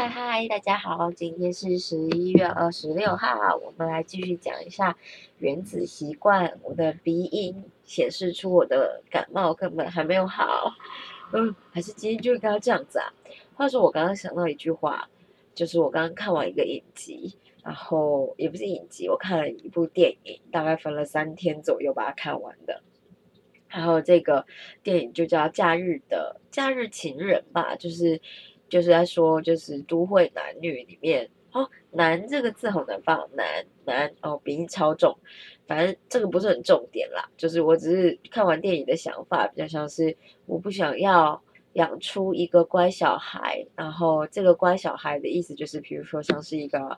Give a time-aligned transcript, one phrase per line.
[0.00, 4.96] 嗨嗨，大家好，今天是十一月二十六号，我们来继续讲一下
[5.36, 6.58] 原子习惯。
[6.62, 10.72] 我的鼻音显示出我的感冒根本还没有好，
[11.34, 13.12] 嗯，还是今天就应该这样子啊。
[13.52, 15.06] 话说我刚刚想到一句话，
[15.54, 22.82] 就是我刚刚看完一个影集，然后也不是影集，我看了一部电影，大概分了三天左右把它看完的。
[23.68, 24.46] 然后这个
[24.82, 28.18] 电影就叫《假日的假日情人》吧，就是。
[28.70, 35.14] 就是在说，就是都会男女里面，哦，男这个字好难放，男男哦，鼻音超重，
[35.66, 37.28] 反正这个不是很重点啦。
[37.36, 41.42] 就是我只是看完电影的想法，比较像是我不想要
[41.74, 46.96] 养出一个乖小孩，然后这个乖小孩的意思就是，比如说像是一个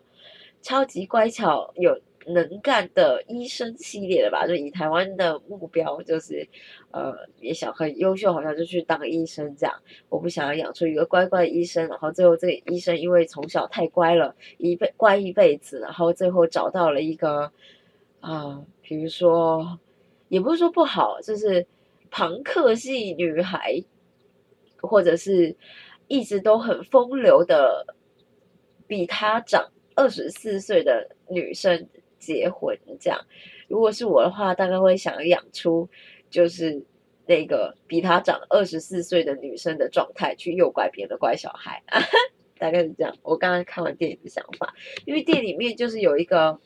[0.60, 1.98] 超级乖巧有。
[2.26, 6.46] 能干的医生系列的吧，就以台湾的目标就是，
[6.90, 9.74] 呃，也想很优秀，好像就去当医生这样。
[10.08, 17.52] 我不想要养出一个乖乖的医生，然后最后这个医生因为从小太乖了，一辈乖一辈子，然后最后找到了一个
[18.20, 19.78] 啊，比如说，
[20.28, 21.66] 也不是说不好，就是
[22.10, 23.82] 朋克系女孩，
[24.80, 25.56] 或者是
[26.08, 27.84] 一直都很风流的，
[28.86, 31.88] 比他长二十四岁的女生。
[32.22, 33.20] 结婚这样，
[33.66, 35.88] 如果是我的话，大概会想养出
[36.30, 36.84] 就是
[37.26, 41.82] 那个比他长二十四岁的女生的状态，去诱拐别的乖小孩，
[42.58, 43.16] 大概是这样。
[43.22, 44.72] 我刚刚看完电影的想法，
[45.04, 46.60] 因为店里面就是有一个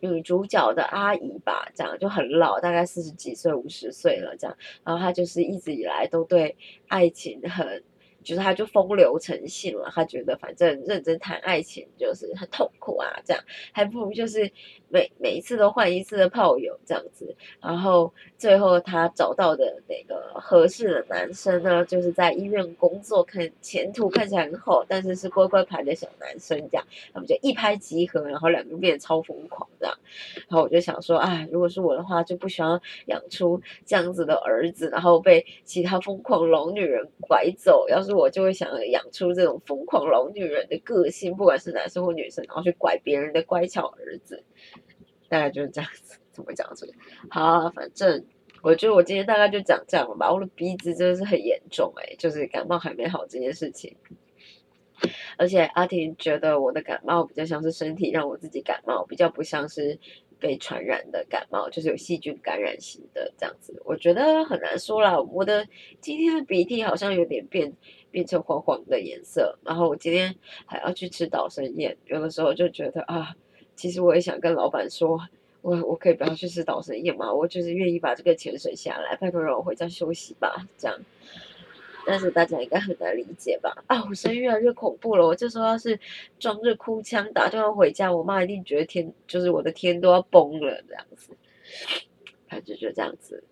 [0.00, 6.56] 女主角的阿姨吧，这样就很老，大概四十几岁、五十岁了这样，然后她就是一直以来都对
[6.88, 7.82] 爱情很。
[8.26, 14.50] 就是他就风流成性了，他觉得反正认真谈爱情就是很痛苦啊，这样还不如就是
[14.88, 29.65] 每每一次都换一次的炮友这样子，然后最后他找到的那个合适的男生呢，就是在医院工作，看前途看起来很好，但是是乖乖牌的小男生这样，他们就一拍即合，然后两个变得超疯狂
[30.48, 38.16] 然后我就想说，哎，如果是我的话，就不需要养出这样子的儿子，然后被其他疯狂老女人拐走，要是。
[38.16, 44.42] 我就会想养出这种疯狂老女人的个性，不管是男生或女生，然后去拐别人的乖巧儿子，
[45.28, 46.18] 大概就是这样子。
[46.32, 46.92] 怎么讲这个？
[47.28, 48.24] 好，反正
[48.62, 50.32] 我觉得我今天大概就讲这样了吧。
[50.32, 53.94] 我的鼻子真的是很严重哎，就是感冒还没好这件事情。
[55.36, 59.98] 而且阿婷觉得我的感冒比较像是身体让我自己感冒，比较不像是。
[60.38, 65.18] 被传染的感冒就是有细菌感染型的这样子，我觉得很难说啦。
[65.18, 65.66] 我的
[65.98, 67.72] 今天的鼻涕好像有点变
[68.10, 70.36] 变成黄黄的颜色，然后我今天
[70.66, 73.34] 还要去吃岛生宴，有的时候就觉得啊，
[73.76, 75.18] 其实我也想跟老板说，
[75.62, 77.32] 我我可以不要去吃岛生宴吗？
[77.32, 81.00] 我就是愿意把这个钱省下来，拜托让我回家休息吧，这样。
[82.06, 83.84] 但是大家应该很难理解吧？
[83.88, 85.26] 啊，我声音越来越恐怖了。
[85.26, 85.98] 我这时候要是
[86.38, 91.32] 装着哭腔打电话回家，我妈一定觉得天就是我的天都要崩了这样子。
[92.48, 93.42] 反正就这样子，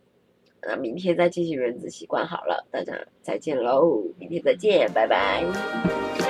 [0.62, 2.65] 那明天再继续原子习惯好了。
[2.70, 6.23] 大家再见喽，明天再见，拜拜。